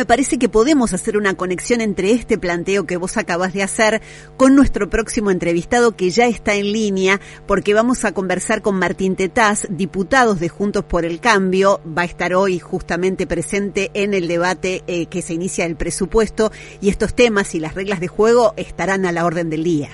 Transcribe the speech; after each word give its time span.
Me 0.00 0.06
parece 0.06 0.38
que 0.38 0.48
podemos 0.48 0.94
hacer 0.94 1.18
una 1.18 1.34
conexión 1.34 1.82
entre 1.82 2.12
este 2.12 2.38
planteo 2.38 2.86
que 2.86 2.96
vos 2.96 3.18
acabas 3.18 3.52
de 3.52 3.62
hacer 3.62 4.00
con 4.38 4.56
nuestro 4.56 4.88
próximo 4.88 5.30
entrevistado 5.30 5.94
que 5.94 6.08
ya 6.08 6.26
está 6.26 6.54
en 6.54 6.72
línea, 6.72 7.20
porque 7.46 7.74
vamos 7.74 8.06
a 8.06 8.14
conversar 8.14 8.62
con 8.62 8.76
Martín 8.76 9.14
Tetaz, 9.14 9.66
diputados 9.68 10.40
de 10.40 10.48
Juntos 10.48 10.84
por 10.84 11.04
el 11.04 11.20
Cambio. 11.20 11.82
Va 11.86 12.00
a 12.00 12.06
estar 12.06 12.32
hoy 12.32 12.58
justamente 12.58 13.26
presente 13.26 13.90
en 13.92 14.14
el 14.14 14.26
debate 14.26 14.84
eh, 14.86 15.04
que 15.04 15.20
se 15.20 15.34
inicia 15.34 15.66
el 15.66 15.76
presupuesto 15.76 16.50
y 16.80 16.88
estos 16.88 17.14
temas 17.14 17.54
y 17.54 17.60
las 17.60 17.74
reglas 17.74 18.00
de 18.00 18.08
juego 18.08 18.54
estarán 18.56 19.04
a 19.04 19.12
la 19.12 19.26
orden 19.26 19.50
del 19.50 19.64
día. 19.64 19.90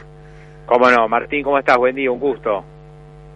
¿Cómo 0.66 0.88
no? 0.88 1.09
Martín, 1.09 1.42
¿cómo 1.42 1.59
estás? 1.59 1.78
Buen 1.78 1.97
día, 1.97 2.12
un 2.12 2.20
gusto. 2.20 2.64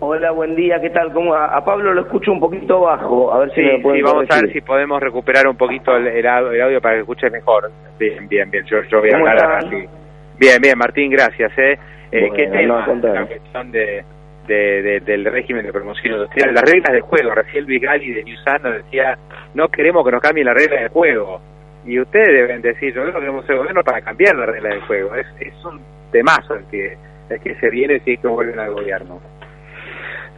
Hola, 0.02 0.30
buen 0.30 0.56
día, 0.56 0.80
¿qué 0.80 0.88
tal? 0.90 1.12
¿Cómo? 1.12 1.34
A, 1.34 1.54
a 1.56 1.62
Pablo 1.64 1.92
lo 1.92 2.00
escucho 2.00 2.32
un 2.32 2.40
poquito 2.40 2.80
bajo, 2.80 3.32
a 3.34 3.40
ver 3.40 3.50
si 3.50 3.56
Sí, 3.60 3.66
me 3.66 3.78
pueden 3.80 3.98
sí, 3.98 4.02
vamos 4.02 4.26
a 4.30 4.40
ver 4.40 4.50
si 4.52 4.60
podemos 4.62 4.98
recuperar 5.00 5.46
un 5.46 5.56
poquito 5.56 5.94
el, 5.94 6.06
el 6.06 6.16
el 6.24 6.26
audio 6.62 6.80
para 6.80 6.94
que 6.94 7.00
escuches 7.00 7.30
mejor. 7.30 7.70
Bien, 7.98 8.26
bien, 8.26 8.50
bien. 8.50 8.64
Yo, 8.64 8.82
yo 8.84 9.00
voy 9.00 9.10
a 9.10 9.12
¿Cómo 9.12 9.26
aclarar 9.28 9.64
están? 9.64 9.74
así. 9.78 9.88
Bien, 10.38 10.60
bien, 10.62 10.78
Martín, 10.78 11.10
gracias. 11.10 11.52
¿eh? 11.58 11.78
Eh, 12.12 12.20
Bueno, 12.20 12.34
¿Qué 12.34 12.46
no, 12.46 12.52
tema? 12.58 12.86
contrario. 12.86 13.20
La 13.20 13.26
cuestión 13.26 13.72
de, 13.72 14.04
de- 14.46 14.82
de- 14.82 15.00
del 15.00 15.24
régimen 15.26 15.66
de 15.66 15.72
promoción 15.72 16.14
industrial, 16.14 16.54
las 16.54 16.62
reglas 16.64 16.92
de 16.94 17.00
juego. 17.02 17.30
Recién 17.34 17.66
Luis 17.66 17.82
Gali 17.82 18.10
de 18.14 18.24
Newsan 18.24 18.62
nos 18.62 18.74
decía, 18.76 19.18
no 19.52 19.68
queremos 19.68 20.02
que 20.06 20.12
nos 20.12 20.22
cambien 20.22 20.46
las 20.46 20.54
reglas 20.56 20.80
de 20.84 20.88
juego. 20.88 21.42
Y 21.84 22.00
ustedes 22.00 22.28
deben 22.28 22.62
decir, 22.62 22.96
nosotros 22.96 23.20
queremos 23.20 23.44
ser 23.44 23.56
gobierno 23.56 23.82
para 23.84 24.00
cambiar 24.00 24.34
las 24.34 24.48
reglas 24.48 24.74
de 24.76 24.80
juego. 24.80 25.14
Es, 25.14 25.26
es 25.40 25.64
un 25.66 25.78
temazo 26.10 26.54
el 26.54 26.64
que, 26.70 26.96
el 27.28 27.40
que 27.40 27.54
se 27.56 27.68
viene 27.68 28.00
si 28.00 28.14
es 28.14 28.20
que 28.20 28.28
vuelven 28.28 28.58
al 28.58 28.72
gobierno. 28.72 29.20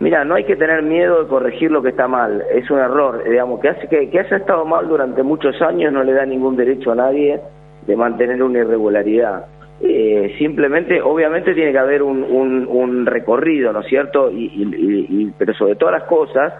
Mira, 0.02 0.24
no 0.24 0.34
hay 0.34 0.42
que 0.42 0.56
tener 0.56 0.82
miedo 0.82 1.22
de 1.22 1.28
corregir 1.28 1.70
lo 1.70 1.80
que 1.80 1.90
está 1.90 2.08
mal, 2.08 2.42
es 2.52 2.68
un 2.72 2.80
error, 2.80 3.22
digamos, 3.22 3.60
que, 3.60 3.68
hace, 3.68 3.86
que, 3.86 4.10
que 4.10 4.18
haya 4.18 4.36
estado 4.36 4.64
mal 4.64 4.88
durante 4.88 5.22
muchos 5.22 5.62
años 5.62 5.92
no 5.92 6.02
le 6.02 6.12
da 6.12 6.26
ningún 6.26 6.56
derecho 6.56 6.90
a 6.90 6.96
nadie 6.96 7.40
de 7.86 7.96
mantener 7.96 8.42
una 8.42 8.58
irregularidad. 8.58 9.46
Eh, 9.80 10.34
simplemente, 10.38 11.00
obviamente 11.00 11.54
tiene 11.54 11.70
que 11.70 11.78
haber 11.78 12.02
un, 12.02 12.24
un, 12.24 13.06
recorrido, 13.06 13.72
¿no 13.72 13.80
es 13.82 13.86
cierto? 13.86 14.28
Y, 14.32 14.46
y- 14.46 14.74
y- 14.76 15.06
y- 15.22 15.32
pero 15.38 15.54
sobre 15.54 15.76
todas 15.76 15.92
las 16.00 16.08
cosas, 16.08 16.52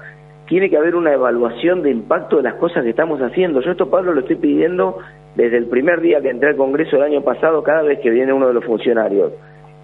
tiene 0.46 0.70
que 0.70 0.76
haber 0.76 0.94
una 0.94 1.12
evaluación 1.12 1.82
de 1.82 1.90
impacto 1.90 2.36
de 2.36 2.44
las 2.44 2.54
cosas 2.54 2.84
que 2.84 2.90
estamos 2.90 3.20
haciendo. 3.22 3.60
Yo 3.60 3.72
esto, 3.72 3.90
Pablo, 3.90 4.12
lo 4.12 4.20
estoy 4.20 4.36
pidiendo 4.36 4.98
desde 5.34 5.56
el 5.56 5.66
primer 5.66 6.00
día 6.00 6.20
que 6.20 6.30
entré 6.30 6.50
al 6.50 6.56
Congreso 6.56 6.94
el 6.94 7.02
año 7.02 7.22
pasado, 7.22 7.64
cada 7.64 7.82
vez 7.82 7.98
que 7.98 8.10
viene 8.10 8.32
uno 8.32 8.46
de 8.46 8.54
los 8.54 8.64
funcionarios 8.64 9.32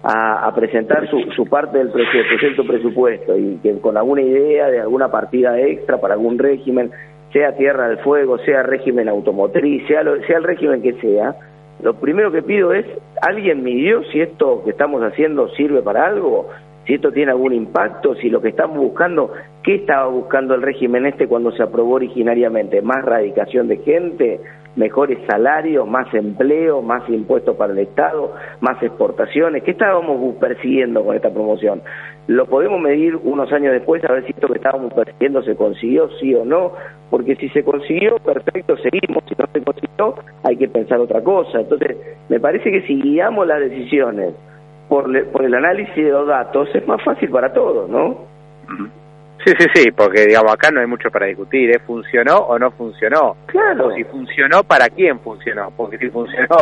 a, 0.03 0.45
a 0.47 0.55
presentar 0.55 1.09
su, 1.09 1.19
su 1.35 1.45
parte 1.45 1.77
del 1.77 1.89
proyecto 1.89 2.65
presupuesto 2.65 3.37
y 3.37 3.57
que 3.61 3.77
con 3.79 3.97
alguna 3.97 4.21
idea 4.21 4.69
de 4.69 4.79
alguna 4.79 5.09
partida 5.11 5.59
extra 5.59 5.99
para 5.99 6.13
algún 6.13 6.37
régimen, 6.39 6.91
sea 7.33 7.55
Tierra 7.55 7.89
del 7.89 7.97
Fuego, 7.99 8.37
sea 8.39 8.63
régimen 8.63 9.09
automotriz, 9.09 9.85
sea, 9.87 10.03
lo- 10.03 10.21
sea 10.23 10.37
el 10.37 10.43
régimen 10.43 10.81
que 10.81 10.93
sea, 10.93 11.35
lo 11.83 11.93
primero 11.95 12.31
que 12.31 12.41
pido 12.41 12.73
es, 12.73 12.85
¿alguien 13.21 13.63
midió 13.63 14.03
si 14.05 14.19
esto 14.21 14.63
que 14.63 14.71
estamos 14.71 15.01
haciendo 15.03 15.47
sirve 15.49 15.81
para 15.81 16.07
algo? 16.07 16.49
Si 16.85 16.95
esto 16.95 17.11
tiene 17.11 17.31
algún 17.31 17.53
impacto, 17.53 18.15
si 18.15 18.29
lo 18.29 18.41
que 18.41 18.49
estamos 18.49 18.77
buscando, 18.77 19.31
¿qué 19.63 19.75
estaba 19.75 20.07
buscando 20.07 20.55
el 20.55 20.61
régimen 20.63 21.05
este 21.05 21.27
cuando 21.27 21.51
se 21.51 21.61
aprobó 21.61 21.93
originariamente? 21.95 22.81
¿Más 22.81 23.05
radicación 23.05 23.67
de 23.67 23.77
gente? 23.77 24.39
Mejores 24.79 25.19
salarios, 25.27 25.85
más 25.87 26.11
empleo, 26.13 26.81
más 26.81 27.07
impuestos 27.09 27.55
para 27.57 27.73
el 27.73 27.79
Estado, 27.79 28.33
más 28.61 28.81
exportaciones. 28.81 29.61
¿Qué 29.63 29.71
estábamos 29.71 30.35
persiguiendo 30.37 31.03
con 31.03 31.15
esta 31.15 31.29
promoción? 31.29 31.81
Lo 32.27 32.45
podemos 32.45 32.79
medir 32.79 33.15
unos 33.17 33.51
años 33.51 33.73
después 33.73 34.03
a 34.05 34.13
ver 34.13 34.23
si 34.25 34.31
esto 34.31 34.47
que 34.47 34.53
estábamos 34.57 34.93
persiguiendo 34.93 35.43
se 35.43 35.55
consiguió, 35.55 36.09
sí 36.19 36.33
o 36.33 36.45
no, 36.45 36.71
porque 37.09 37.35
si 37.35 37.49
se 37.49 37.63
consiguió, 37.63 38.17
perfecto, 38.19 38.77
seguimos, 38.77 39.23
si 39.27 39.35
no 39.37 39.45
se 39.51 39.61
consiguió, 39.61 40.15
hay 40.43 40.55
que 40.55 40.67
pensar 40.69 40.99
otra 40.99 41.21
cosa. 41.23 41.59
Entonces, 41.59 41.97
me 42.29 42.39
parece 42.39 42.71
que 42.71 42.81
si 42.83 43.01
guiamos 43.01 43.45
las 43.47 43.59
decisiones 43.59 44.33
por, 44.87 45.09
le- 45.09 45.25
por 45.25 45.43
el 45.43 45.53
análisis 45.55 45.95
de 45.95 46.11
los 46.11 46.25
datos, 46.27 46.69
es 46.73 46.87
más 46.87 47.03
fácil 47.03 47.29
para 47.29 47.51
todos, 47.51 47.89
¿no? 47.89 48.29
Sí, 49.45 49.53
sí, 49.57 49.67
sí, 49.73 49.91
porque 49.91 50.25
digamos 50.25 50.51
acá 50.51 50.69
no 50.69 50.81
hay 50.81 50.87
mucho 50.87 51.09
para 51.09 51.27
discutir, 51.27 51.71
¿eh? 51.71 51.79
¿Funcionó 51.79 52.37
o 52.39 52.59
no 52.59 52.71
funcionó? 52.71 53.37
Claro. 53.45 53.87
O 53.87 53.91
si 53.93 54.03
funcionó, 54.03 54.63
¿para 54.63 54.89
quién 54.89 55.19
funcionó? 55.19 55.71
Porque 55.75 55.97
si 55.97 56.09
funcionó 56.09 56.57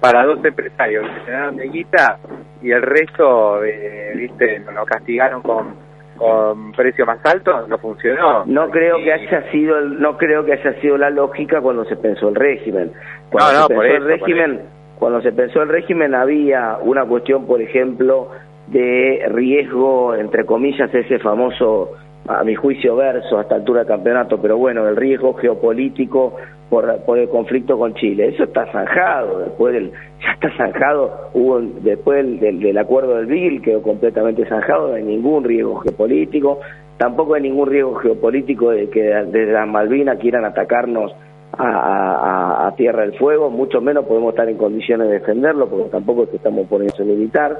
para 0.00 0.24
dos 0.24 0.42
empresarios 0.44 1.06
que 1.06 1.20
se 1.20 1.26
llenaron 1.26 1.56
de 1.56 1.68
guita 1.68 2.18
y 2.62 2.70
el 2.70 2.82
resto, 2.82 3.62
eh, 3.64 4.12
viste, 4.16 4.60
lo 4.74 4.84
castigaron 4.86 5.42
con, 5.42 5.74
con 6.16 6.72
precio 6.72 7.04
más 7.04 7.18
alto, 7.24 7.66
no 7.68 7.76
funcionó. 7.78 8.44
No 8.46 8.70
creo 8.70 8.96
que 8.98 9.12
haya 9.12 9.50
sido 9.50 9.80
no 9.82 10.16
creo 10.16 10.44
que 10.44 10.54
haya 10.54 10.72
sido 10.80 10.96
la 10.96 11.10
lógica 11.10 11.60
cuando 11.60 11.84
se 11.84 11.96
pensó 11.96 12.30
el 12.30 12.34
régimen. 12.36 12.92
Cuando 13.30 13.52
No, 13.52 13.58
no, 13.60 13.66
se 13.66 13.74
por 13.74 13.84
pensó 13.84 13.96
eso, 13.96 13.96
el 13.96 14.18
por 14.18 14.28
régimen, 14.28 14.60
cuando 14.98 15.20
se 15.20 15.32
pensó 15.32 15.62
el 15.62 15.68
régimen 15.68 16.14
había 16.14 16.78
una 16.80 17.04
cuestión, 17.04 17.46
por 17.46 17.60
ejemplo, 17.60 18.30
de 18.68 19.26
riesgo 19.28 20.14
entre 20.14 20.46
comillas 20.46 20.94
ese 20.94 21.18
famoso 21.18 21.90
a 22.28 22.44
mi 22.44 22.54
juicio 22.54 22.94
verso 22.96 23.38
a 23.38 23.42
esta 23.42 23.56
altura 23.56 23.80
del 23.80 23.88
campeonato, 23.88 24.40
pero 24.40 24.56
bueno, 24.56 24.86
el 24.88 24.96
riesgo 24.96 25.34
geopolítico 25.34 26.36
por, 26.70 26.98
por 27.04 27.18
el 27.18 27.28
conflicto 27.28 27.76
con 27.78 27.94
Chile. 27.94 28.28
Eso 28.28 28.44
está 28.44 28.66
zanjado, 28.72 29.40
después 29.40 29.74
del, 29.74 29.90
ya 30.20 30.32
está 30.34 30.50
zanjado, 30.56 31.30
hubo 31.34 31.60
después 31.60 32.24
del, 32.40 32.60
del, 32.60 32.78
acuerdo 32.78 33.16
del 33.16 33.26
BIL, 33.26 33.60
quedó 33.62 33.82
completamente 33.82 34.46
zanjado, 34.46 34.88
no 34.88 34.94
hay 34.94 35.02
ningún 35.02 35.44
riesgo 35.44 35.76
geopolítico, 35.80 36.60
tampoco 36.96 37.34
hay 37.34 37.42
ningún 37.42 37.68
riesgo 37.68 37.94
geopolítico 37.96 38.70
de 38.70 38.88
que 38.88 39.02
desde 39.02 39.52
las 39.52 39.66
Malvinas 39.68 40.18
quieran 40.18 40.44
atacarnos 40.44 41.12
a, 41.58 41.66
a- 41.66 42.66
a 42.68 42.74
Tierra 42.76 43.02
del 43.02 43.18
Fuego, 43.18 43.50
mucho 43.50 43.80
menos 43.80 44.06
podemos 44.06 44.30
estar 44.32 44.48
en 44.48 44.56
condiciones 44.56 45.08
de 45.08 45.14
defenderlo, 45.14 45.66
porque 45.68 45.90
tampoco 45.90 46.22
es 46.22 46.28
que 46.30 46.36
estamos 46.36 46.66
por 46.68 46.82
eso 46.82 47.04
militar. 47.04 47.54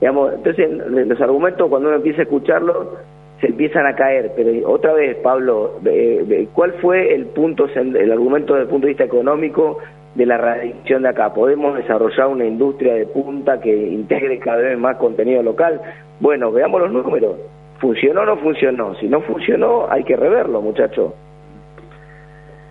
Digamos, 0.00 0.32
entonces, 0.34 0.68
los 0.88 1.20
argumentos, 1.20 1.68
cuando 1.68 1.88
uno 1.88 1.96
empieza 1.98 2.20
a 2.20 2.24
escucharlos, 2.24 2.76
se 3.40 3.48
empiezan 3.48 3.86
a 3.86 3.94
caer. 3.94 4.32
Pero 4.36 4.68
otra 4.70 4.92
vez, 4.94 5.16
Pablo, 5.18 5.80
¿cuál 6.54 6.72
fue 6.80 7.14
el 7.14 7.26
punto, 7.26 7.66
el 7.74 8.12
argumento 8.12 8.54
desde 8.54 8.64
el 8.64 8.70
punto 8.70 8.86
de 8.86 8.90
vista 8.92 9.04
económico 9.04 9.78
de 10.14 10.26
la 10.26 10.38
radicación 10.38 11.02
de 11.02 11.08
acá? 11.10 11.32
¿Podemos 11.34 11.76
desarrollar 11.76 12.28
una 12.28 12.44
industria 12.46 12.94
de 12.94 13.06
punta 13.06 13.60
que 13.60 13.74
integre 13.74 14.38
cada 14.38 14.58
vez 14.58 14.78
más 14.78 14.96
contenido 14.96 15.42
local? 15.42 15.80
Bueno, 16.20 16.50
veamos 16.52 16.80
los 16.80 16.92
números. 16.92 17.36
¿Funcionó 17.78 18.22
o 18.22 18.24
no 18.24 18.36
funcionó? 18.38 18.94
Si 18.94 19.06
no 19.06 19.20
funcionó, 19.20 19.86
hay 19.90 20.02
que 20.04 20.16
reverlo, 20.16 20.62
muchachos. 20.62 21.12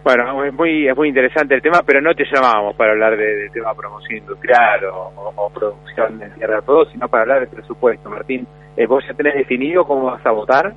Bueno, 0.04 0.44
es 0.44 0.54
muy, 0.54 0.88
es 0.88 0.96
muy 0.96 1.10
interesante 1.10 1.56
el 1.56 1.62
tema, 1.64 1.80
pero 1.86 2.00
no 2.00 2.14
te 2.14 2.26
llamábamos 2.32 2.76
para 2.76 2.92
hablar 2.92 3.18
de, 3.18 3.26
de 3.26 3.50
tema 3.50 3.74
promoción 3.74 4.20
industrial 4.20 4.86
o, 4.86 5.12
o- 5.16 5.34
o 5.36 5.50
producción 5.50 6.20
de 6.20 6.30
tierra 6.32 6.62
fuego, 6.62 6.86
sino 6.86 7.08
para 7.08 7.24
hablar 7.24 7.40
de 7.42 7.48
presupuesto. 7.48 8.08
Martín, 8.10 8.46
eh, 8.78 8.86
¿vos 8.88 9.04
ya 9.08 9.14
tenés 9.14 9.36
definido 9.36 9.86
cómo 9.86 10.06
vas 10.06 10.26
a 10.26 10.32
votar? 10.32 10.74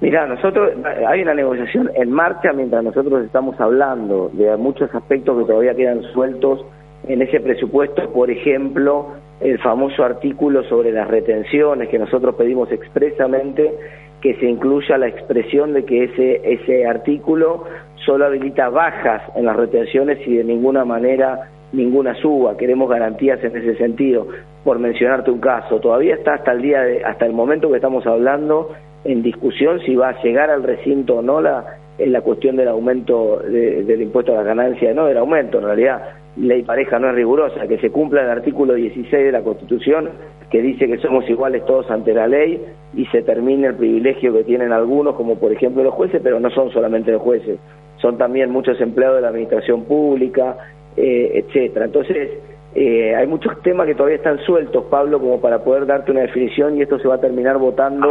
Mira, 0.00 0.26
nosotros 0.26 0.72
hay 1.06 1.22
una 1.22 1.34
negociación 1.34 1.90
en 1.94 2.10
marcha 2.10 2.52
mientras 2.54 2.82
nosotros 2.82 3.24
estamos 3.24 3.60
hablando 3.60 4.30
de 4.32 4.56
muchos 4.56 4.94
aspectos 4.94 5.38
que 5.38 5.44
todavía 5.44 5.74
quedan 5.74 6.02
sueltos 6.14 6.64
en 7.06 7.20
ese 7.20 7.40
presupuesto, 7.40 8.10
por 8.10 8.30
ejemplo, 8.30 9.14
el 9.40 9.58
famoso 9.58 10.04
artículo 10.04 10.64
sobre 10.64 10.92
las 10.92 11.08
retenciones 11.08 11.88
que 11.88 11.98
nosotros 11.98 12.34
pedimos 12.34 12.70
expresamente 12.72 13.72
que 14.20 14.34
se 14.34 14.46
incluya 14.46 14.98
la 14.98 15.08
expresión 15.08 15.72
de 15.72 15.84
que 15.84 16.04
ese 16.04 16.40
ese 16.44 16.86
artículo 16.86 17.64
solo 18.04 18.26
habilita 18.26 18.68
bajas 18.68 19.22
en 19.34 19.46
las 19.46 19.56
retenciones 19.56 20.18
y 20.26 20.36
de 20.36 20.44
ninguna 20.44 20.84
manera 20.84 21.48
ninguna 21.72 22.14
suba. 22.16 22.56
Queremos 22.56 22.88
garantías 22.90 23.42
en 23.44 23.56
ese 23.56 23.76
sentido. 23.76 24.26
Por 24.64 24.78
mencionarte 24.78 25.30
un 25.30 25.40
caso, 25.40 25.80
todavía 25.80 26.14
está 26.14 26.34
hasta 26.34 26.52
el 26.52 26.62
día 26.62 26.82
de, 26.82 27.04
hasta 27.04 27.24
el 27.26 27.32
momento 27.32 27.70
que 27.70 27.76
estamos 27.76 28.06
hablando 28.06 28.68
en 29.04 29.22
discusión 29.22 29.80
si 29.80 29.96
va 29.96 30.10
a 30.10 30.22
llegar 30.22 30.50
al 30.50 30.62
recinto 30.62 31.16
o 31.16 31.22
no 31.22 31.40
la 31.40 31.64
en 31.98 32.12
la 32.12 32.22
cuestión 32.22 32.56
del 32.56 32.68
aumento 32.68 33.40
de- 33.46 33.84
del 33.84 34.00
impuesto 34.00 34.32
a 34.32 34.36
la 34.36 34.42
ganancia, 34.42 34.94
no 34.94 35.04
del 35.06 35.18
aumento, 35.18 35.58
en 35.58 35.64
realidad 35.64 36.00
ley 36.36 36.62
pareja 36.62 36.98
no 36.98 37.08
es 37.10 37.14
rigurosa, 37.14 37.66
que 37.66 37.76
se 37.78 37.90
cumpla 37.90 38.22
el 38.22 38.30
artículo 38.30 38.72
16 38.74 39.10
de 39.24 39.32
la 39.32 39.42
Constitución 39.42 40.08
que 40.50 40.62
dice 40.62 40.86
que 40.86 40.96
somos 40.98 41.28
iguales 41.28 41.64
todos 41.66 41.90
ante 41.90 42.14
la 42.14 42.26
ley 42.26 42.58
y 42.94 43.04
se 43.06 43.22
termine 43.22 43.66
el 43.68 43.74
privilegio 43.74 44.32
que 44.32 44.44
tienen 44.44 44.72
algunos, 44.72 45.14
como 45.14 45.38
por 45.38 45.52
ejemplo 45.52 45.82
los 45.82 45.92
jueces, 45.94 46.20
pero 46.24 46.40
no 46.40 46.48
son 46.50 46.70
solamente 46.70 47.12
los 47.12 47.20
jueces, 47.20 47.58
son 47.98 48.16
también 48.16 48.50
muchos 48.50 48.80
empleados 48.80 49.16
de 49.16 49.22
la 49.22 49.28
administración 49.28 49.84
pública, 49.84 50.56
eh, 50.96 51.32
etcétera. 51.44 51.84
Entonces, 51.84 52.30
eh, 52.74 53.16
hay 53.16 53.26
muchos 53.26 53.60
temas 53.62 53.86
que 53.86 53.94
todavía 53.94 54.16
están 54.16 54.38
sueltos, 54.40 54.84
Pablo, 54.84 55.18
como 55.18 55.40
para 55.40 55.64
poder 55.64 55.86
darte 55.86 56.12
una 56.12 56.20
definición 56.20 56.76
y 56.76 56.82
esto 56.82 56.98
se 56.98 57.08
va 57.08 57.16
a 57.16 57.20
terminar 57.20 57.58
votando, 57.58 58.08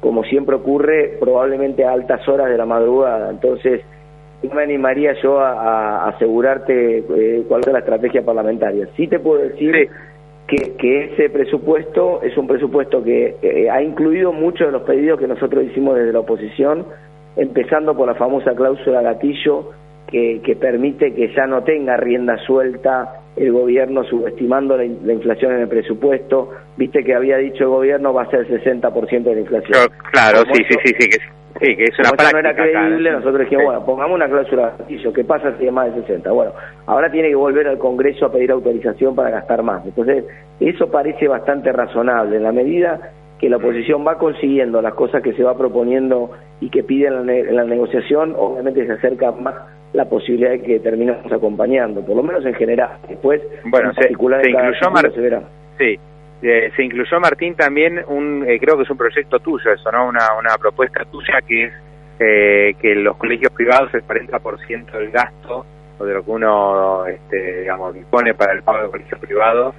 como 0.00 0.24
siempre 0.24 0.56
ocurre, 0.56 1.16
probablemente 1.20 1.84
a 1.84 1.92
altas 1.92 2.26
horas 2.26 2.48
de 2.48 2.56
la 2.56 2.64
madrugada. 2.64 3.28
Entonces, 3.30 3.82
no 4.42 4.54
me 4.54 4.62
animaría 4.62 5.12
yo 5.22 5.40
a, 5.40 6.08
asegurarte 6.08 6.98
eh, 6.98 7.44
cuál 7.46 7.60
es 7.60 7.72
la 7.72 7.80
estrategia 7.80 8.22
parlamentaria. 8.24 8.88
Sí 8.96 9.08
te 9.08 9.18
puedo 9.18 9.42
decir 9.42 9.90
que, 10.46 10.76
que, 10.78 11.04
ese 11.12 11.28
presupuesto 11.28 12.22
es 12.22 12.36
un 12.38 12.46
presupuesto 12.46 13.04
que 13.04 13.36
eh, 13.42 13.68
ha 13.68 13.82
incluido 13.82 14.32
muchos 14.32 14.68
de 14.68 14.72
los 14.72 14.82
pedidos 14.82 15.18
que 15.18 15.26
nosotros 15.26 15.64
hicimos 15.64 15.96
desde 15.96 16.14
la 16.14 16.20
oposición, 16.20 16.86
empezando 17.36 17.94
por 17.94 18.06
la 18.06 18.14
famosa 18.14 18.54
cláusula 18.54 19.02
gatillo 19.02 19.72
que, 20.06 20.40
que 20.42 20.56
permite 20.56 21.12
que 21.12 21.34
ya 21.34 21.46
no 21.46 21.62
tenga 21.64 21.98
rienda 21.98 22.38
suelta 22.38 23.17
el 23.38 23.52
gobierno 23.52 24.04
subestimando 24.04 24.76
la, 24.76 24.84
inflación 24.84 25.52
en 25.52 25.60
el 25.62 25.68
presupuesto. 25.68 26.50
Viste 26.76 27.04
que 27.04 27.14
había 27.14 27.36
dicho 27.38 27.64
el 27.64 27.70
gobierno 27.70 28.12
va 28.12 28.22
a 28.22 28.30
ser 28.30 28.46
60% 28.48 29.22
de 29.22 29.34
la 29.34 29.40
inflación. 29.40 29.88
Claro, 30.12 30.40
sí, 30.52 30.62
sí, 30.68 30.76
sí, 30.84 30.94
sí, 30.98 31.08
que 31.08 31.18
Sí, 31.60 31.74
que 31.74 31.84
es 31.84 31.98
una 31.98 32.10
práctica 32.10 32.32
no 32.32 32.38
era 32.38 32.54
creíble, 32.54 33.10
nosotros 33.10 33.40
dijimos, 33.40 33.64
bueno, 33.64 33.84
pongamos 33.84 34.14
una 34.14 34.28
cláusula 34.28 34.74
de 34.88 35.12
¿qué 35.12 35.24
pasa 35.24 35.54
si 35.58 35.66
es 35.66 35.72
más 35.72 35.92
de 35.92 36.02
60? 36.02 36.30
Bueno, 36.30 36.52
ahora 36.86 37.10
tiene 37.10 37.30
que 37.30 37.34
volver 37.34 37.66
al 37.66 37.78
Congreso 37.78 38.26
a 38.26 38.32
pedir 38.32 38.52
autorización 38.52 39.16
para 39.16 39.30
gastar 39.30 39.64
más. 39.64 39.84
Entonces, 39.84 40.24
eso 40.60 40.88
parece 40.88 41.26
bastante 41.26 41.72
razonable. 41.72 42.36
En 42.36 42.44
la 42.44 42.52
medida 42.52 43.10
que 43.40 43.48
la 43.48 43.56
oposición 43.56 44.06
va 44.06 44.18
consiguiendo 44.18 44.80
las 44.82 44.94
cosas 44.94 45.22
que 45.22 45.32
se 45.32 45.42
va 45.42 45.56
proponiendo 45.56 46.30
y 46.60 46.70
que 46.70 46.84
pide 46.84 47.08
en 47.08 47.56
la, 47.56 47.64
negociación, 47.64 48.34
obviamente 48.36 48.86
se 48.86 48.92
acerca 48.92 49.32
más 49.32 49.54
la 49.92 50.04
posibilidad 50.04 50.50
de 50.50 50.62
que 50.62 50.80
terminemos 50.80 51.32
acompañando, 51.32 52.04
por 52.04 52.16
lo 52.16 52.22
menos 52.22 52.44
en 52.44 52.54
general. 52.54 52.98
Después, 53.08 53.40
bueno, 53.64 53.90
en 53.90 53.96
particular 53.96 54.42
se, 54.42 54.50
incluyó 54.50 55.12
se 55.14 55.20
verá. 55.20 55.42
Sí, 55.78 55.98
eh, 56.42 56.70
se 56.76 56.84
incluyó 56.84 57.18
Martín 57.20 57.56
también 57.56 58.00
un 58.06 58.44
eh, 58.46 58.60
creo 58.60 58.76
que 58.76 58.84
es 58.84 58.90
un 58.90 58.96
proyecto 58.96 59.40
tuyo 59.40 59.72
eso 59.72 59.90
no 59.90 60.06
una, 60.06 60.34
una 60.38 60.56
propuesta 60.56 61.04
tuya 61.04 61.40
que 61.44 61.64
es 61.64 61.72
eh, 62.20 62.74
que 62.80 62.94
los 62.94 63.16
colegios 63.16 63.50
privados 63.52 63.92
el 63.92 64.06
40% 64.06 64.92
del 64.92 65.10
gasto 65.10 65.66
o 65.98 66.04
de 66.04 66.14
lo 66.14 66.24
que 66.24 66.30
uno 66.30 67.06
este, 67.06 67.62
digamos 67.62 67.92
dispone 67.92 68.34
para 68.34 68.52
el 68.52 68.62
pago 68.62 68.84
de 68.84 68.90
colegios 68.90 69.20
privados 69.20 69.74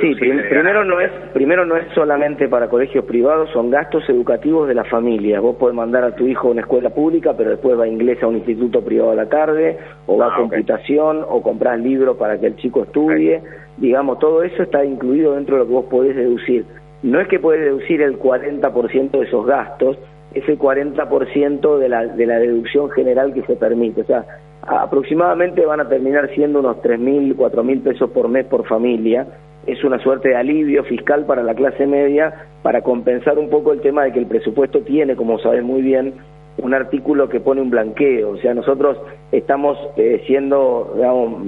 sí 0.00 0.14
primero 0.14 0.84
no 0.84 1.00
es 1.00 1.10
primero 1.32 1.64
no 1.64 1.76
es 1.76 1.86
solamente 1.94 2.48
para 2.48 2.68
colegios 2.68 3.04
privados 3.04 3.50
son 3.50 3.70
gastos 3.70 4.08
educativos 4.08 4.68
de 4.68 4.74
la 4.74 4.84
familia 4.84 5.40
vos 5.40 5.56
podés 5.56 5.74
mandar 5.74 6.04
a 6.04 6.14
tu 6.14 6.26
hijo 6.26 6.48
a 6.48 6.50
una 6.50 6.60
escuela 6.60 6.90
pública 6.90 7.34
pero 7.36 7.50
después 7.50 7.78
va 7.78 7.84
a 7.84 7.88
inglés 7.88 8.22
a 8.22 8.26
un 8.26 8.36
instituto 8.36 8.84
privado 8.84 9.12
a 9.12 9.14
la 9.14 9.28
tarde 9.28 9.78
o 10.06 10.18
va 10.18 10.26
a 10.26 10.34
ah, 10.34 10.36
computación 10.36 11.24
o 11.28 11.42
compras 11.42 11.80
libros 11.80 12.16
para 12.16 12.38
que 12.38 12.46
el 12.46 12.56
chico 12.56 12.82
estudie 12.82 13.42
digamos, 13.76 14.18
todo 14.18 14.42
eso 14.42 14.62
está 14.62 14.84
incluido 14.84 15.34
dentro 15.34 15.56
de 15.56 15.62
lo 15.62 15.66
que 15.66 15.74
vos 15.74 15.86
podés 15.86 16.16
deducir. 16.16 16.64
No 17.02 17.20
es 17.20 17.28
que 17.28 17.38
podés 17.38 17.62
deducir 17.62 18.00
el 18.02 18.18
40% 18.18 19.10
de 19.10 19.24
esos 19.24 19.46
gastos, 19.46 19.98
es 20.34 20.48
el 20.48 20.58
40% 20.58 21.78
de 21.78 21.88
la, 21.88 22.06
de 22.06 22.26
la 22.26 22.38
deducción 22.38 22.90
general 22.90 23.34
que 23.34 23.42
se 23.42 23.56
permite. 23.56 24.02
O 24.02 24.04
sea, 24.04 24.24
aproximadamente 24.62 25.66
van 25.66 25.80
a 25.80 25.88
terminar 25.88 26.30
siendo 26.34 26.60
unos 26.60 26.76
3.000, 26.78 27.34
4.000 27.34 27.82
pesos 27.82 28.10
por 28.10 28.28
mes 28.28 28.46
por 28.46 28.66
familia. 28.66 29.26
Es 29.66 29.84
una 29.84 29.98
suerte 30.00 30.30
de 30.30 30.36
alivio 30.36 30.84
fiscal 30.84 31.24
para 31.24 31.42
la 31.42 31.54
clase 31.54 31.86
media 31.86 32.46
para 32.62 32.82
compensar 32.82 33.38
un 33.38 33.48
poco 33.48 33.72
el 33.72 33.80
tema 33.80 34.04
de 34.04 34.12
que 34.12 34.18
el 34.18 34.26
presupuesto 34.26 34.80
tiene, 34.80 35.16
como 35.16 35.38
sabes 35.38 35.62
muy 35.62 35.82
bien, 35.82 36.14
un 36.58 36.74
artículo 36.74 37.28
que 37.28 37.40
pone 37.40 37.60
un 37.60 37.70
blanqueo. 37.70 38.30
O 38.30 38.36
sea, 38.38 38.54
nosotros 38.54 38.98
estamos 39.30 39.78
eh, 39.96 40.22
siendo, 40.26 40.92
digamos, 40.96 41.42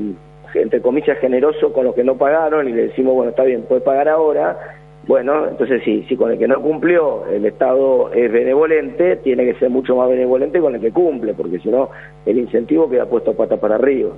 entre 0.54 0.80
comillas, 0.80 1.18
generoso 1.18 1.72
con 1.72 1.84
los 1.84 1.94
que 1.94 2.04
no 2.04 2.16
pagaron 2.16 2.68
y 2.68 2.72
le 2.72 2.88
decimos, 2.88 3.14
bueno, 3.14 3.30
está 3.30 3.44
bien, 3.44 3.62
puede 3.62 3.80
pagar 3.80 4.08
ahora. 4.08 4.58
Bueno, 5.06 5.48
entonces 5.48 5.82
sí, 5.84 6.04
si 6.08 6.16
con 6.16 6.30
el 6.30 6.38
que 6.38 6.48
no 6.48 6.62
cumplió 6.62 7.26
el 7.26 7.44
Estado 7.44 8.10
es 8.14 8.32
benevolente, 8.32 9.16
tiene 9.16 9.44
que 9.44 9.58
ser 9.58 9.68
mucho 9.68 9.96
más 9.96 10.08
benevolente 10.08 10.60
con 10.60 10.74
el 10.74 10.80
que 10.80 10.92
cumple, 10.92 11.34
porque 11.34 11.58
si 11.58 11.68
no, 11.68 11.90
el 12.24 12.38
incentivo 12.38 12.88
queda 12.88 13.04
puesto 13.04 13.34
pata 13.34 13.58
para 13.58 13.74
arriba. 13.74 14.12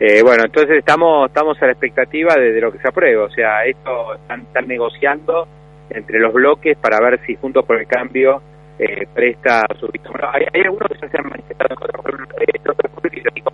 Eh, 0.00 0.22
bueno, 0.22 0.44
entonces 0.46 0.78
estamos 0.78 1.28
estamos 1.28 1.60
a 1.60 1.66
la 1.66 1.72
expectativa 1.72 2.34
de, 2.34 2.58
lo 2.58 2.72
que 2.72 2.78
se 2.78 2.88
apruebe, 2.88 3.18
o 3.18 3.28
sea, 3.30 3.66
esto 3.66 4.14
están, 4.14 4.66
negociando 4.66 5.46
entre 5.90 6.18
los 6.18 6.32
bloques 6.32 6.78
para 6.78 6.98
ver 7.00 7.20
si 7.26 7.36
Juntos 7.36 7.66
por 7.66 7.78
el 7.78 7.86
Cambio 7.86 8.40
eh, 8.78 9.06
presta 9.12 9.66
su 9.78 9.86
bueno, 9.88 10.30
hay, 10.32 10.46
algunos 10.64 10.88
que 10.88 11.06
se 11.06 11.18
han 11.18 11.28
manifestado 11.28 11.68
en 11.70 11.76
contra, 11.76 12.00
por 12.00 12.14
ejemplo, 12.14 12.36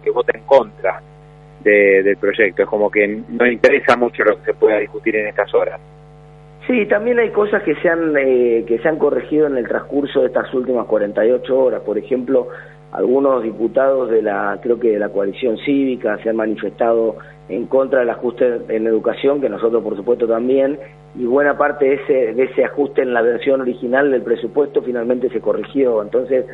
que 0.03 0.11
vota 0.11 0.39
en 0.39 0.45
contra 0.45 1.03
de, 1.61 2.03
del 2.05 2.17
proyecto, 2.17 2.63
es 2.63 2.69
como 2.69 2.89
que 2.89 3.09
no 3.29 3.45
interesa 3.45 3.97
mucho 3.97 4.23
lo 4.23 4.37
que 4.39 4.45
se 4.45 4.55
pueda 4.55 4.79
discutir 4.79 5.17
en 5.17 5.27
estas 5.27 5.53
horas. 5.53 5.81
Sí, 6.67 6.85
también 6.87 7.19
hay 7.21 7.31
cosas 7.31 7.63
que 7.63 7.77
se 7.77 7.89
han 7.89 8.17
eh, 8.17 8.65
que 8.67 8.79
se 8.79 8.89
han 8.89 8.99
corregido 8.99 9.47
en 9.47 9.57
el 9.57 9.69
transcurso 9.69 10.21
de 10.21 10.27
estas 10.27 10.53
últimas 10.53 10.87
48 10.87 11.57
horas. 11.57 11.83
Por 11.83 11.97
ejemplo, 11.97 12.49
algunos 12.91 13.43
diputados 13.43 14.11
de 14.11 14.23
la 14.23 14.59
creo 14.61 14.81
que 14.81 14.93
de 14.93 14.99
la 14.99 15.11
coalición 15.11 15.59
cívica 15.59 16.19
se 16.23 16.31
han 16.31 16.37
manifestado 16.37 17.17
en 17.49 17.67
contra 17.67 18.01
del 18.01 18.11
ajuste 18.11 18.63
en 18.69 18.87
educación, 18.87 19.41
que 19.41 19.49
nosotros 19.49 19.83
por 19.85 19.97
supuesto 19.97 20.27
también, 20.27 20.79
y 21.15 21.25
buena 21.25 21.57
parte 21.57 21.85
de 21.85 21.95
ese, 21.95 22.35
de 22.35 22.43
ese 22.43 22.65
ajuste 22.65 23.03
en 23.03 23.15
la 23.15 23.23
versión 23.23 23.61
original 23.61 24.11
del 24.11 24.23
presupuesto 24.23 24.83
finalmente 24.83 25.29
se 25.29 25.41
corrigió. 25.41 26.03
Entonces, 26.03 26.47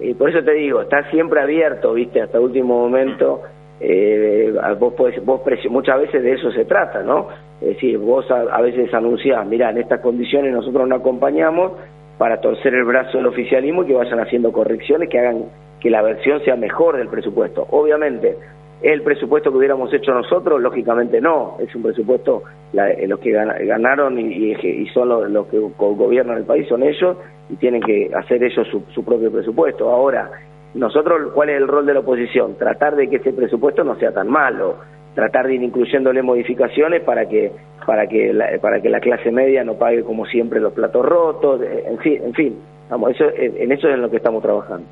eh, 0.00 0.14
por 0.16 0.30
eso 0.30 0.42
te 0.42 0.52
digo, 0.52 0.82
está 0.82 1.08
siempre 1.10 1.40
abierto, 1.40 1.94
viste, 1.94 2.20
hasta 2.20 2.40
último 2.40 2.80
momento. 2.80 3.42
Eh, 3.80 4.52
vos, 4.78 4.92
podés, 4.94 5.24
vos 5.24 5.40
muchas 5.70 6.00
veces 6.00 6.22
de 6.22 6.32
eso 6.32 6.50
se 6.52 6.66
trata, 6.66 7.02
¿no? 7.02 7.28
Es 7.60 7.68
decir, 7.68 7.98
vos 7.98 8.30
a, 8.30 8.60
veces 8.60 8.92
anunciás, 8.92 9.46
mira, 9.46 9.70
en 9.70 9.78
estas 9.78 10.00
condiciones 10.00 10.52
nosotros 10.52 10.86
no 10.86 10.96
acompañamos 10.96 11.72
para 12.18 12.40
torcer 12.40 12.74
el 12.74 12.84
brazo 12.84 13.16
del 13.18 13.26
oficialismo 13.26 13.82
y 13.82 13.86
que 13.86 13.94
vayan 13.94 14.20
haciendo 14.20 14.52
correcciones 14.52 15.08
que 15.08 15.18
hagan 15.18 15.44
que 15.80 15.88
la 15.88 16.02
versión 16.02 16.42
sea 16.44 16.56
mejor 16.56 16.98
del 16.98 17.08
presupuesto. 17.08 17.66
Obviamente, 17.70 18.36
el 18.82 19.02
presupuesto 19.02 19.50
que 19.50 19.58
hubiéramos 19.58 19.92
hecho 19.92 20.12
nosotros, 20.12 20.60
lógicamente 20.60 21.20
no, 21.20 21.56
es 21.58 21.74
un 21.74 21.82
presupuesto, 21.82 22.42
eh, 22.72 23.06
los 23.06 23.18
que 23.20 23.30
ganaron 23.32 24.18
y, 24.18 24.52
y 24.52 24.86
son 24.88 25.08
los, 25.08 25.46
que 25.48 25.58
gobiernan 25.58 26.38
el 26.38 26.44
país 26.44 26.66
son 26.68 26.82
ellos 26.82 27.16
y 27.50 27.56
tienen 27.56 27.82
que 27.82 28.10
hacer 28.14 28.42
ellos 28.42 28.66
su, 28.68 29.04
propio 29.04 29.30
presupuesto. 29.30 29.90
Ahora, 29.90 30.30
nosotros, 30.74 31.32
¿cuál 31.34 31.50
es 31.50 31.56
el 31.56 31.66
rol 31.66 31.86
de 31.86 31.94
la 31.94 32.00
oposición? 32.00 32.56
Tratar 32.56 32.96
de 32.96 33.08
que 33.08 33.16
ese 33.16 33.32
presupuesto 33.32 33.82
no 33.82 33.96
sea 33.96 34.12
tan 34.12 34.28
malo, 34.28 34.76
tratar 35.14 35.46
de 35.46 35.54
ir 35.54 35.62
incluyéndole 35.62 36.22
modificaciones 36.22 37.02
para 37.02 37.26
que 37.26 37.52
para 37.86 38.06
que 38.06 38.32
la, 38.32 38.46
para 38.60 38.80
que 38.80 38.88
la 38.88 39.00
clase 39.00 39.32
media 39.32 39.64
no 39.64 39.74
pague 39.74 40.04
como 40.04 40.26
siempre 40.26 40.60
los 40.60 40.72
platos 40.72 41.04
rotos, 41.04 41.62
eh, 41.62 41.84
en 41.88 41.98
fin, 41.98 42.20
en 42.22 42.34
fin, 42.34 42.58
vamos, 42.88 43.12
eso 43.12 43.24
en 43.34 43.72
eso 43.72 43.88
es 43.88 43.94
en 43.94 44.02
lo 44.02 44.10
que 44.10 44.18
estamos 44.18 44.42
trabajando. 44.42 44.86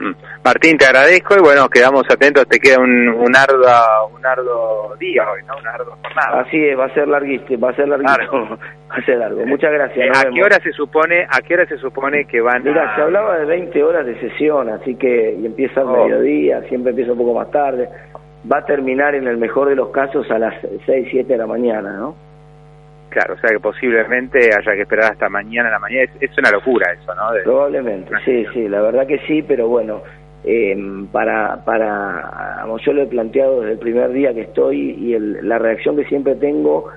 Martín, 0.44 0.78
te 0.78 0.86
agradezco 0.86 1.34
y 1.36 1.40
bueno, 1.40 1.68
quedamos 1.68 2.04
atentos, 2.10 2.46
te 2.48 2.58
queda 2.58 2.78
un, 2.78 3.08
un 3.08 3.36
arduo 3.36 4.08
un 4.14 4.24
arduo 4.24 4.96
día 4.98 5.24
hoy, 5.30 5.42
¿no? 5.46 5.56
Un 5.58 5.66
arduo 5.66 5.96
jornada. 6.02 6.40
Así 6.40 6.56
es, 6.56 6.78
va 6.78 6.86
a 6.86 6.94
ser 6.94 7.08
larguísimo, 7.08 7.60
va 7.60 7.70
a 7.70 7.76
ser 7.76 7.88
larguísimo, 7.88 8.48
va 8.90 8.96
a 8.96 9.04
ser 9.04 9.18
largo. 9.18 9.46
Muchas 9.46 9.72
gracias. 9.72 10.06
Eh, 10.06 10.28
¿A 10.28 10.30
qué 10.30 10.42
hora 10.42 10.58
se 10.62 10.72
supone, 10.72 11.26
a 11.28 11.40
qué 11.42 11.54
hora 11.54 11.66
se 11.66 11.78
supone 11.78 12.24
que 12.24 12.40
van 12.40 12.62
Mira, 12.64 12.94
se 12.96 13.02
hablaba 13.02 13.38
de 13.38 13.46
20 13.46 13.82
horas 13.82 14.06
de 14.06 14.18
sesión, 14.20 14.68
así 14.70 14.96
que 14.96 15.36
y 15.40 15.46
empieza 15.46 15.80
al 15.80 15.88
oh. 15.88 16.04
mediodía, 16.04 16.62
siempre 16.68 16.90
empieza 16.90 17.12
un 17.12 17.18
poco 17.18 17.34
más 17.34 17.50
tarde. 17.50 17.88
Va 18.50 18.58
a 18.58 18.64
terminar 18.64 19.14
en 19.14 19.26
el 19.26 19.36
mejor 19.36 19.68
de 19.68 19.76
los 19.76 19.90
casos 19.90 20.30
a 20.30 20.38
las 20.38 20.54
6, 20.86 21.08
7 21.10 21.30
de 21.30 21.38
la 21.38 21.46
mañana, 21.46 21.92
¿no? 21.92 22.29
Claro, 23.10 23.34
o 23.34 23.38
sea 23.38 23.50
que 23.50 23.58
posiblemente 23.58 24.38
haya 24.38 24.72
que 24.72 24.82
esperar 24.82 25.12
hasta 25.12 25.28
mañana 25.28 25.68
en 25.68 25.72
la 25.72 25.78
mañana. 25.80 26.10
Es, 26.20 26.38
una 26.38 26.50
locura 26.50 26.92
eso, 26.92 27.12
¿no? 27.14 27.30
Probablemente, 27.44 28.14
sí, 28.24 28.46
sí, 28.54 28.68
la 28.68 28.80
verdad 28.80 29.06
que 29.06 29.18
sí, 29.26 29.42
pero 29.42 29.68
bueno, 29.68 30.02
eh, 30.44 30.76
para, 31.10 31.64
para, 31.64 32.64
yo 32.84 32.92
lo 32.92 33.02
he 33.02 33.06
planteado 33.06 33.60
desde 33.60 33.72
el 33.72 33.78
primer 33.78 34.12
día 34.12 34.32
que 34.32 34.42
estoy 34.42 34.78
y 34.78 35.18
la 35.18 35.58
reacción 35.58 35.96
que 35.96 36.04
siempre 36.04 36.36
tengo 36.36 36.90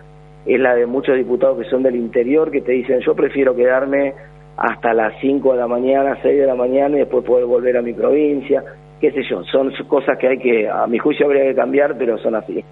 es 0.46 0.60
la 0.60 0.76
de 0.76 0.86
muchos 0.86 1.18
diputados 1.18 1.58
que 1.58 1.70
son 1.70 1.84
del 1.84 1.96
interior 1.96 2.52
que 2.52 2.62
te 2.62 2.74
dicen, 2.74 3.00
yo 3.00 3.16
prefiero 3.16 3.56
quedarme 3.56 4.14
hasta 4.56 4.94
las 4.94 5.14
5 5.20 5.54
de 5.54 5.60
la 5.60 5.68
mañana, 5.68 6.18
6 6.22 6.40
de 6.40 6.46
la 6.46 6.56
mañana 6.56 6.96
y 6.96 7.00
después 7.00 7.26
poder 7.26 7.46
volver 7.46 7.78
a 7.78 7.82
mi 7.82 7.94
provincia, 7.94 8.64
qué 9.02 9.12
sé 9.12 9.24
yo, 9.24 9.44
son 9.46 9.74
cosas 9.88 10.18
que 10.20 10.28
hay 10.28 10.38
que, 10.38 10.70
a 10.70 10.86
mi 10.86 11.00
juicio 11.00 11.26
habría 11.26 11.44
que 11.44 11.56
cambiar, 11.56 11.98
pero 11.98 12.18
son 12.20 12.36
así. 12.36 12.64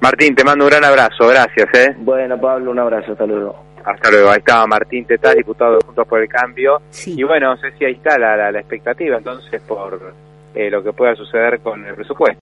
Martín, 0.00 0.34
te 0.34 0.44
mando 0.44 0.64
un 0.64 0.70
gran 0.70 0.84
abrazo, 0.84 1.28
gracias. 1.28 1.68
¿eh? 1.74 1.94
Bueno, 1.98 2.40
Pablo, 2.40 2.70
un 2.70 2.78
abrazo, 2.78 3.12
hasta 3.12 3.26
luego. 3.26 3.64
Hasta 3.84 4.10
luego, 4.10 4.30
ahí 4.30 4.38
estaba 4.38 4.66
Martín 4.66 5.04
Tetaz, 5.06 5.34
diputado 5.34 5.74
de 5.74 5.84
Juntos 5.84 6.06
por 6.06 6.20
el 6.20 6.28
Cambio. 6.28 6.82
Y 7.06 7.22
bueno, 7.22 7.54
no 7.54 7.56
sé 7.56 7.72
si 7.78 7.84
ahí 7.84 7.92
está 7.92 8.18
la, 8.18 8.52
la, 8.52 8.58
expectativa 8.58 9.16
entonces 9.16 9.60
por 9.62 10.12
eh, 10.54 10.70
lo 10.70 10.82
que 10.82 10.92
pueda 10.92 11.14
suceder 11.14 11.60
con 11.60 11.84
el 11.84 11.94
presupuesto. 11.94 12.38